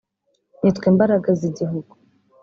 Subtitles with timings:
[0.61, 1.93] nitwe mbaraga z’igihugu